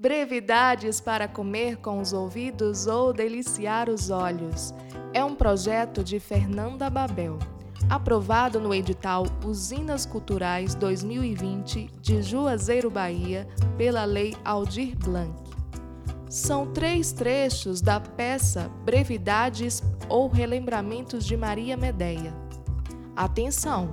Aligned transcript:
Brevidades 0.00 1.00
para 1.00 1.26
comer 1.26 1.78
com 1.78 1.98
os 2.00 2.12
ouvidos 2.12 2.86
ou 2.86 3.12
deliciar 3.12 3.90
os 3.90 4.10
olhos. 4.10 4.72
É 5.12 5.24
um 5.24 5.34
projeto 5.34 6.04
de 6.04 6.20
Fernanda 6.20 6.88
Babel, 6.88 7.36
aprovado 7.90 8.60
no 8.60 8.72
edital 8.72 9.26
Usinas 9.44 10.06
Culturais 10.06 10.76
2020 10.76 11.90
de 12.00 12.22
Juazeiro, 12.22 12.88
Bahia, 12.88 13.48
pela 13.76 14.04
Lei 14.04 14.36
Aldir 14.44 14.96
Blanc. 14.96 15.34
São 16.30 16.72
três 16.72 17.10
trechos 17.10 17.80
da 17.80 17.98
peça 17.98 18.68
Brevidades 18.84 19.82
ou 20.08 20.28
Relembramentos 20.28 21.26
de 21.26 21.36
Maria 21.36 21.76
Medeia. 21.76 22.32
Atenção! 23.16 23.90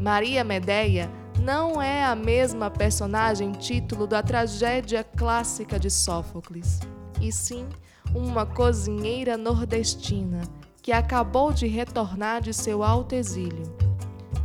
Maria 0.00 0.42
Medeia 0.42 1.19
não 1.40 1.80
é 1.80 2.04
a 2.04 2.14
mesma 2.14 2.70
personagem 2.70 3.52
título 3.52 4.06
da 4.06 4.22
tragédia 4.22 5.02
clássica 5.02 5.78
de 5.78 5.90
Sófocles, 5.90 6.80
e 7.18 7.32
sim 7.32 7.66
uma 8.14 8.44
cozinheira 8.44 9.38
nordestina 9.38 10.42
que 10.82 10.92
acabou 10.92 11.50
de 11.50 11.66
retornar 11.66 12.42
de 12.42 12.52
seu 12.52 12.82
alto 12.82 13.14
exílio. 13.14 13.74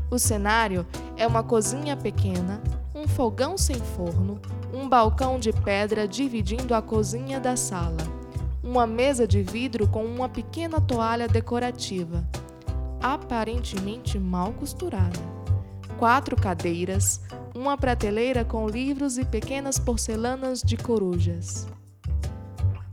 O 0.09 0.17
cenário 0.17 0.85
é 1.17 1.27
uma 1.27 1.43
cozinha 1.43 1.97
pequena, 1.97 2.61
um 2.93 3.07
fogão 3.07 3.57
sem 3.57 3.75
forno, 3.75 4.39
um 4.73 4.87
balcão 4.87 5.37
de 5.37 5.51
pedra 5.51 6.07
dividindo 6.07 6.73
a 6.73 6.81
cozinha 6.81 7.41
da 7.41 7.57
sala, 7.57 7.97
uma 8.63 8.87
mesa 8.87 9.27
de 9.27 9.41
vidro 9.41 9.85
com 9.85 10.05
uma 10.05 10.29
pequena 10.29 10.79
toalha 10.79 11.27
decorativa, 11.27 12.25
aparentemente 13.01 14.17
mal 14.17 14.53
costurada 14.53 15.34
quatro 15.97 16.35
cadeiras, 16.35 17.21
uma 17.53 17.77
prateleira 17.77 18.43
com 18.43 18.67
livros 18.67 19.17
e 19.17 19.25
pequenas 19.25 19.79
porcelanas 19.79 20.61
de 20.61 20.77
corujas. 20.77 21.67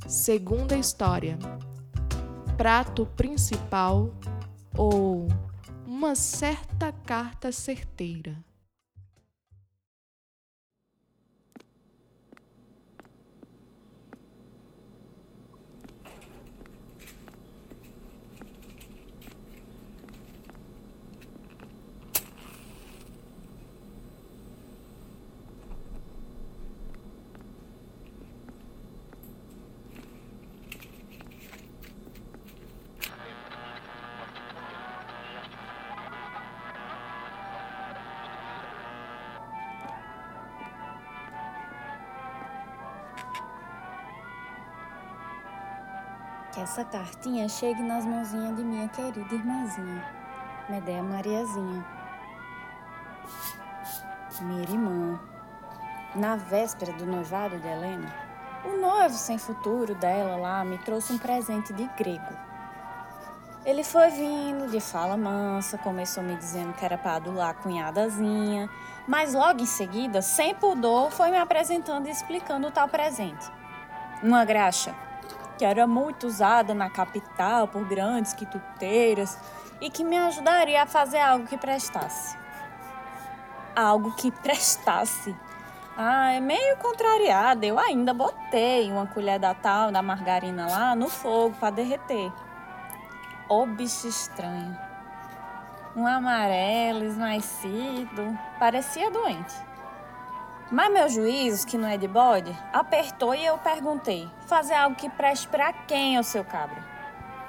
Segunda 0.06 0.77
história: 0.77 1.38
prato 2.56 3.06
principal 3.17 4.11
ou 4.77 5.28
uma 5.86 6.14
certa 6.14 6.92
carta 6.92 7.50
certeira. 7.50 8.36
Que 46.53 46.61
essa 46.61 46.84
cartinha 46.84 47.48
chegue 47.48 47.83
nas 47.83 48.05
mãozinhas 48.05 48.55
de 48.55 48.62
minha 48.62 48.86
querida 48.89 49.34
irmãzinha, 49.34 50.05
Medeia 50.69 51.03
Mariazinha. 51.03 51.83
Minha 54.42 54.62
irmã. 54.62 55.19
Na 56.14 56.36
véspera 56.36 56.92
do 56.92 57.06
noivado 57.06 57.59
de 57.59 57.67
Helena, 57.67 58.14
o 58.67 58.77
noivo 58.77 59.14
sem 59.14 59.39
futuro 59.39 59.94
dela 59.94 60.36
lá 60.36 60.62
me 60.62 60.77
trouxe 60.77 61.14
um 61.14 61.19
presente 61.19 61.72
de 61.72 61.89
grego. 61.97 62.36
Ele 63.64 63.83
foi 63.83 64.11
vindo 64.11 64.70
de 64.70 64.78
fala 64.78 65.16
mansa, 65.16 65.78
começou 65.78 66.22
me 66.22 66.37
dizendo 66.37 66.75
que 66.75 66.84
era 66.84 66.98
para 66.98 67.15
adular 67.15 67.50
a 67.50 67.54
cunhadazinha, 67.54 68.69
mas 69.09 69.32
logo 69.32 69.62
em 69.62 69.66
seguida, 69.66 70.21
sem 70.21 70.54
pudor, 70.54 71.12
foi 71.12 71.31
me 71.31 71.38
apresentando 71.38 72.09
e 72.09 72.10
explicando 72.10 72.69
o 72.69 72.71
tal 72.71 72.88
presente. 72.88 73.50
Uma 74.22 74.44
graxa 74.44 74.94
que 75.62 75.67
era 75.67 75.87
muito 75.87 76.27
usada 76.27 76.75
na 76.75 76.91
capital 76.91 77.69
por 77.69 77.84
grandes 77.84 78.33
quituteiras 78.33 79.39
e 79.81 79.89
que 79.89 80.03
me 80.03 80.19
ajudaria 80.19 80.83
a 80.83 80.87
fazer 80.87 81.21
algo 81.21 81.47
que 81.47 81.56
prestasse. 81.56 82.37
Algo 83.77 84.11
que 84.17 84.33
prestasse. 84.43 85.33
Ah, 85.97 86.33
é 86.33 86.41
meio 86.41 86.77
contrariada. 86.78 87.65
Eu 87.65 87.78
ainda 87.78 88.12
botei 88.12 88.91
uma 88.91 89.06
colher 89.06 89.39
da 89.39 89.55
tal 89.55 89.93
da 89.93 90.03
margarina 90.03 90.67
lá 90.67 90.97
no 90.97 91.09
fogo 91.09 91.55
para 91.61 91.71
derreter. 91.71 92.33
Ô 93.49 93.65
bicho 93.65 94.09
estranho. 94.09 94.77
Um 95.95 96.05
amarelo 96.05 97.05
esmaecido. 97.05 98.37
Parecia 98.59 99.12
doente. 99.12 99.55
Mas 100.71 100.93
meu 100.93 101.09
juízo, 101.09 101.67
que 101.67 101.77
não 101.77 101.89
é 101.89 101.97
de 101.97 102.09
bode, 102.09 102.56
apertou 102.73 103.34
e 103.34 103.45
eu 103.45 103.59
perguntei: 103.59 104.31
fazer 104.47 104.75
algo 104.75 104.97
que 104.97 105.11
preste 105.11 105.49
para 105.49 105.73
quem, 105.73 106.19
o 106.19 106.25
seu 106.25 106.45
cabra? 106.45 106.93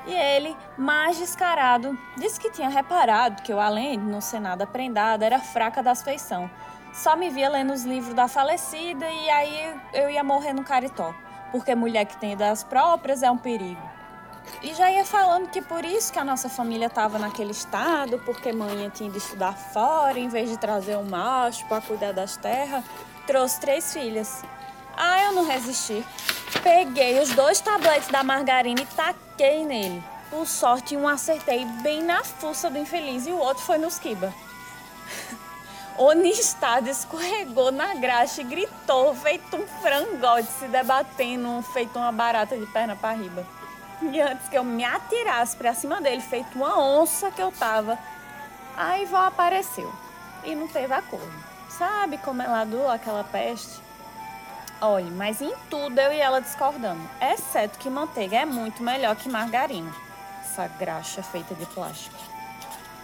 E 0.06 0.14
ele, 0.14 0.56
mais 0.78 1.18
descarado, 1.18 1.98
disse 2.18 2.40
que 2.40 2.52
tinha 2.52 2.68
reparado 2.68 3.42
que 3.42 3.54
eu, 3.54 3.60
além 3.60 3.98
de 3.98 4.06
não 4.06 4.20
ser 4.20 4.42
nada 4.42 4.68
prendada, 4.68 5.26
era 5.26 5.40
fraca 5.40 5.82
das 5.82 6.04
feição. 6.04 6.50
Só 6.94 7.16
me 7.16 7.30
via 7.30 7.50
lendo 7.50 7.72
os 7.72 7.84
livros 7.84 8.14
da 8.14 8.28
falecida 8.28 9.10
e 9.10 9.30
aí 9.30 9.82
eu 9.94 10.10
ia 10.10 10.24
morrer 10.24 10.54
no 10.54 10.64
caritó, 10.64 11.16
porque 11.52 11.74
mulher 11.74 12.06
que 12.06 12.18
tem 12.18 12.36
das 12.36 12.64
próprias 12.64 13.24
é 13.24 13.32
um 13.32 13.38
perigo. 13.38 13.93
E 14.62 14.74
já 14.74 14.92
ia 14.92 15.06
falando 15.06 15.50
que 15.50 15.62
por 15.62 15.84
isso 15.84 16.12
que 16.12 16.20
a 16.20 16.24
nossa 16.24 16.50
família 16.50 16.88
estava 16.88 17.20
naquele 17.20 17.52
estado, 17.52 18.20
porque 18.20 18.54
mãe 18.54 18.90
tinha 18.90 19.10
de 19.10 19.18
estudar 19.18 19.54
fora 19.54 20.18
em 20.20 20.30
vez 20.30 20.50
de 20.50 20.58
trazer 20.58 20.98
um 20.98 21.04
macho 21.04 21.66
para 21.68 21.82
cuidar 21.82 22.14
das 22.14 22.38
terras, 22.38 22.84
Trouxe 23.26 23.60
três 23.60 23.94
filhas. 23.94 24.44
Ah, 24.98 25.24
eu 25.24 25.32
não 25.32 25.46
resisti. 25.46 26.06
Peguei 26.62 27.20
os 27.22 27.30
dois 27.30 27.62
tabletes 27.62 28.10
da 28.10 28.22
margarina 28.22 28.82
e 28.82 28.86
taquei 28.86 29.66
nele. 29.66 30.04
Por 30.30 30.46
sorte, 30.46 30.98
um 30.98 31.08
acertei 31.08 31.64
bem 31.82 32.04
na 32.04 32.24
fuça 32.24 32.70
do 32.70 32.78
infeliz 32.78 33.26
e 33.26 33.32
o 33.32 33.38
outro 33.38 33.64
foi 33.64 33.78
nos 33.78 33.98
quiba. 33.98 34.34
O 35.96 36.12
Nistado 36.14 36.90
escorregou 36.90 37.72
na 37.72 37.94
graxa 37.94 38.42
e 38.42 38.44
gritou, 38.44 39.14
feito 39.14 39.56
um 39.56 39.68
frangote 39.80 40.48
se 40.58 40.68
debatendo, 40.68 41.62
feito 41.72 42.00
uma 42.00 42.12
barata 42.12 42.58
de 42.58 42.66
perna 42.66 42.96
para 42.96 43.16
riba. 43.16 43.46
E 44.12 44.22
antes 44.22 44.50
que 44.50 44.58
eu 44.58 44.64
me 44.64 44.84
atirasse 44.84 45.56
para 45.56 45.74
cima 45.74 46.02
dele, 46.02 46.22
feito 46.22 46.56
uma 46.56 46.80
onça 46.80 47.32
que 47.32 47.42
eu 47.42 47.52
tava, 47.52 47.98
a 48.76 49.00
Ivó 49.00 49.18
apareceu 49.18 49.92
e 50.44 50.54
não 50.56 50.68
teve 50.68 50.94
acordo. 50.94 51.32
Sabe 51.70 52.18
como 52.18 52.42
ela 52.42 52.66
doou 52.66 52.90
aquela 52.90 53.24
peste? 53.24 53.82
Olha, 54.82 55.10
mas 55.12 55.42
em 55.42 55.54
tudo 55.70 55.98
eu 55.98 56.12
e 56.12 56.20
ela 56.20 56.42
discordamos, 56.42 57.10
exceto 57.22 57.80
que 57.80 57.90
manteiga 57.90 58.38
é 58.38 58.46
muito 58.46 58.84
melhor 58.84 59.16
que 59.16 59.30
margarina. 59.30 59.92
Essa 60.42 60.68
graxa 60.68 61.24
feita 61.24 61.56
de 61.56 61.66
plástico. 61.68 62.18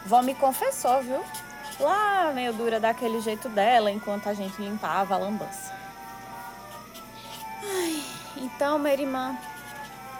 Vó 0.05 0.21
me 0.21 0.35
confessou, 0.35 1.01
viu? 1.01 1.23
Lá 1.79 2.31
meio 2.33 2.51
dura 2.53 2.79
daquele 2.79 3.21
jeito 3.21 3.47
dela, 3.47 3.89
enquanto 3.89 4.27
a 4.27 4.33
gente 4.33 4.61
limpava 4.61 5.15
a 5.15 5.17
lambança. 5.17 5.73
Ai, 7.63 8.03
então, 8.35 8.77
minha 8.77 8.93
irmã, 8.93 9.37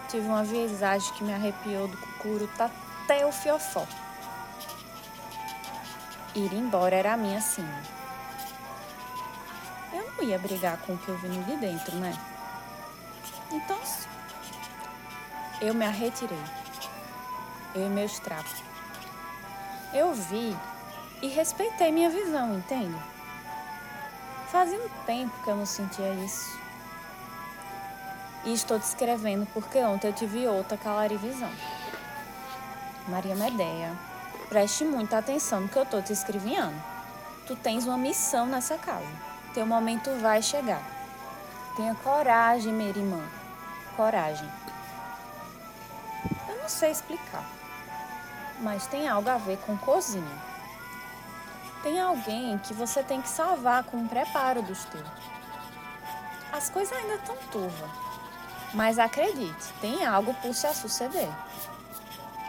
tive 0.10 0.28
uma 0.28 0.44
visagem 0.44 1.14
que 1.14 1.24
me 1.24 1.34
arrepiou 1.34 1.88
do 1.88 1.98
cucuro 1.98 2.50
tá 2.58 2.70
até 3.04 3.26
o 3.26 3.32
fiofó. 3.32 3.86
Ir 6.36 6.54
embora 6.54 6.96
era 6.96 7.14
a 7.14 7.18
minha 7.18 7.40
sina. 7.42 7.84
Eu 9.94 10.12
não 10.12 10.24
ia 10.24 10.38
brigar 10.38 10.78
com 10.78 10.94
o 10.94 10.98
que 10.98 11.10
eu 11.10 11.18
vi 11.18 11.30
de 11.30 11.56
dentro, 11.58 11.96
né? 11.98 12.18
Então, 13.52 13.80
eu 15.62 15.74
me 15.74 15.86
arretirei. 15.86 16.38
Eu 17.76 17.86
e 17.86 17.90
meus 17.90 18.20
trapos. 18.20 18.64
Eu 19.94 20.14
vi 20.14 20.56
e 21.22 21.28
respeitei 21.28 21.92
minha 21.92 22.10
visão, 22.10 22.58
entende? 22.58 22.98
Fazia 24.52 24.80
um 24.80 24.90
tempo 25.06 25.34
que 25.44 25.50
eu 25.50 25.56
não 25.56 25.66
sentia 25.66 26.14
isso. 26.14 26.60
E 28.46 28.54
estou 28.54 28.80
descrevendo 28.80 29.46
porque 29.54 29.80
ontem 29.80 30.08
eu 30.08 30.14
tive 30.14 30.48
outra 30.48 30.78
calarivisão. 30.78 31.52
Maria 33.08 33.36
Medeia, 33.36 33.98
preste 34.48 34.86
muita 34.86 35.18
atenção 35.18 35.62
no 35.62 35.70
que 35.70 35.78
eu 35.78 35.84
estou 35.84 36.02
te 36.02 36.14
escrevendo. 36.14 36.82
Tu 37.46 37.56
tens 37.56 37.86
uma 37.86 37.98
missão 37.98 38.46
nessa 38.46 38.78
casa. 38.78 39.08
Teu 39.54 39.66
momento 39.66 40.10
vai 40.22 40.42
chegar. 40.42 40.82
Tenha 41.76 41.96
coragem, 41.96 42.72
minha 42.72 42.90
irmã. 42.90 43.22
Coragem. 43.98 44.50
Eu 46.48 46.62
não 46.62 46.70
sei 46.70 46.92
explicar, 46.92 47.44
mas 48.62 48.86
tem 48.88 49.08
algo 49.08 49.30
a 49.30 49.38
ver 49.38 49.58
com 49.60 49.78
cozinha. 49.78 50.50
Tem 51.82 52.00
alguém 52.00 52.58
que 52.60 52.74
você 52.74 53.02
tem 53.02 53.22
que 53.22 53.30
salvar 53.30 53.84
com 53.86 53.98
o 53.98 54.08
preparo 54.08 54.62
dos 54.62 54.84
teus. 54.86 55.08
As 56.52 56.70
coisas 56.70 56.98
ainda 56.98 57.16
estão 57.16 57.36
turvas. 57.52 58.09
Mas 58.74 59.00
acredite, 59.00 59.74
tem 59.82 60.06
algo 60.06 60.34
por 60.36 60.54
se 60.54 60.72
suceder. 60.74 61.30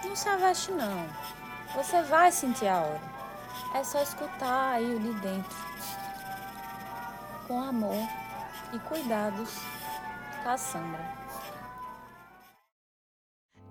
Não 0.05 0.15
se 0.15 0.29
aveste 0.29 0.71
não. 0.73 1.07
Você 1.75 2.03
vai 2.03 2.31
sentir 2.31 2.67
a 2.67 2.81
hora. 2.81 3.01
É 3.75 3.85
só 3.85 4.03
escutar 4.03 4.73
aí 4.73 4.95
o 4.95 4.99
de 4.99 5.13
dentro. 5.21 5.57
Com 7.47 7.63
amor 7.63 8.09
e 8.73 8.79
cuidados, 8.81 9.51
Cassandra. 10.43 11.21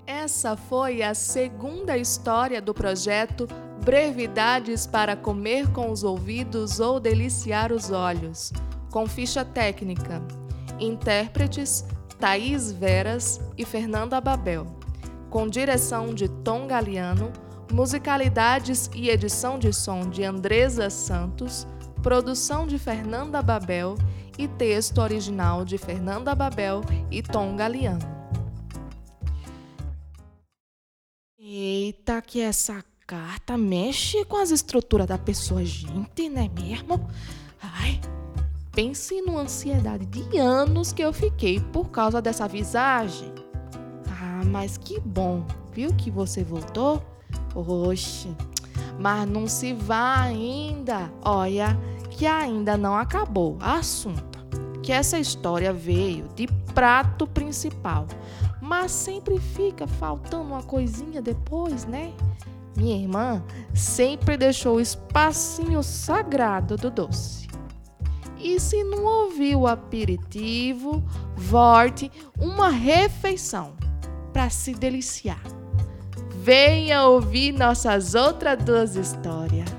Essa 0.06 0.58
foi 0.58 1.04
a 1.04 1.14
segunda 1.14 1.98
história 1.98 2.62
do 2.62 2.74
projeto 2.74 3.48
Brevidades 3.84 4.86
para 4.86 5.16
comer 5.16 5.72
com 5.72 5.90
os 5.90 6.04
ouvidos 6.04 6.80
ou 6.80 7.00
deliciar 7.00 7.72
os 7.72 7.92
olhos, 7.92 8.52
com 8.92 9.08
ficha 9.08 9.46
técnica. 9.46 10.22
Intérpretes 10.80 11.86
Thaís 12.20 12.72
Veras 12.72 13.40
e 13.58 13.64
Fernanda 13.64 14.20
Babel, 14.20 14.68
com 15.30 15.48
direção 15.48 16.14
de 16.14 16.28
Tom 16.28 16.68
Galiano, 16.68 17.32
musicalidades 17.72 18.90
e 18.94 19.10
edição 19.10 19.58
de 19.58 19.72
som 19.72 20.10
de 20.10 20.24
Andresa 20.24 20.90
Santos, 20.90 21.66
produção 22.04 22.68
de 22.68 22.78
Fernanda 22.78 23.42
Babel 23.42 23.96
e 24.38 24.48
texto 24.48 25.00
original 25.00 25.64
de 25.64 25.78
Fernanda 25.78 26.36
Babel 26.36 26.82
e 27.10 27.22
Tom 27.22 27.56
Galiano. 27.56 28.20
Eita, 31.38 32.22
que 32.22 32.42
essa 32.42 32.84
carta 33.08 33.58
mexe 33.58 34.24
com 34.26 34.38
as 34.38 34.52
estruturas 34.52 35.08
da 35.08 35.18
pessoa, 35.18 35.64
gente, 35.64 36.30
não 36.30 36.42
é 36.42 36.50
mesmo? 36.50 37.10
Ai, 37.62 38.00
pense 38.82 39.22
numa 39.24 39.42
ansiedade 39.42 40.06
de 40.06 40.38
anos 40.38 40.94
que 40.94 41.02
eu 41.02 41.12
fiquei 41.12 41.60
por 41.60 41.90
causa 41.90 42.22
dessa 42.22 42.48
visagem. 42.48 43.30
Ah, 44.08 44.42
mas 44.46 44.78
que 44.78 45.02
bom, 45.02 45.44
viu 45.74 45.94
que 45.94 46.10
você 46.10 46.46
voltou? 46.46 47.04
Oxe, 47.54 48.30
mas 48.98 49.28
não 49.28 49.48
se 49.48 49.74
vá 49.74 50.22
ainda. 50.22 51.12
Olha, 51.26 51.78
que 52.10 52.26
ainda 52.26 52.78
não 52.78 52.96
acabou 52.96 53.58
assunto. 53.60 54.40
Que 54.82 54.94
essa 54.94 55.20
história 55.20 55.74
veio 55.74 56.30
de 56.34 56.48
prato 56.74 57.28
principal 57.28 58.08
mas 58.62 58.92
sempre 58.92 59.40
fica 59.40 59.88
faltando 59.88 60.44
uma 60.44 60.62
coisinha 60.62 61.22
depois, 61.24 61.86
né? 61.86 62.14
Minha 62.78 62.98
irmã 62.98 63.44
sempre 63.74 64.38
deixou 64.38 64.76
o 64.76 64.82
espacinho 64.82 65.82
sagrado 65.82 66.78
do 66.78 66.92
doce. 66.92 67.50
E 68.40 68.60
se 68.60 68.84
não 68.84 69.04
ouviu 69.04 69.62
o 69.62 69.68
aperitivo, 69.68 71.04
volte 71.36 72.10
uma 72.40 72.70
refeição 72.70 73.76
para 74.32 74.50
se 74.50 74.74
deliciar. 74.74 75.42
Venha 76.42 77.04
ouvir 77.04 77.52
nossas 77.52 78.16
outras 78.16 78.64
duas 78.64 78.96
histórias. 78.96 79.79